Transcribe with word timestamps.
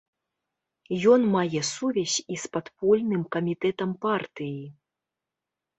Ён 1.15 1.21
мае 1.35 1.61
сувязь 1.73 2.15
і 2.23 2.41
з 2.45 2.51
падпольным 2.59 3.21
камітэтам 3.37 3.91
партыі. 4.09 4.61